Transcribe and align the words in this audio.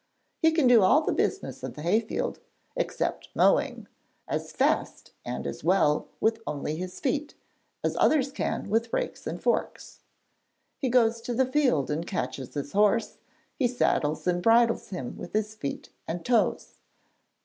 He 0.39 0.51
can 0.51 0.65
do 0.65 0.81
all 0.81 1.01
the 1.01 1.13
business 1.13 1.61
of 1.61 1.75
the 1.75 1.83
hay 1.83 1.99
field 1.99 2.39
(except 2.75 3.29
mowing) 3.35 3.87
as 4.27 4.51
fast 4.51 5.11
and 5.23 5.45
as 5.45 5.63
well 5.63 6.07
with 6.19 6.41
only 6.47 6.75
his 6.75 6.99
feet, 6.99 7.35
as 7.83 7.95
others 7.97 8.31
can 8.31 8.67
with 8.71 8.91
rakes 8.91 9.27
and 9.27 9.39
forks; 9.39 9.99
he 10.79 10.89
goes 10.89 11.21
to 11.21 11.35
the 11.35 11.45
field 11.45 11.91
and 11.91 12.07
catches 12.07 12.55
his 12.55 12.71
horse; 12.71 13.19
he 13.59 13.67
saddles 13.67 14.25
and 14.25 14.41
bridles 14.41 14.89
him 14.89 15.15
with 15.17 15.33
his 15.33 15.53
feet 15.53 15.89
and 16.07 16.25
toes. 16.25 16.79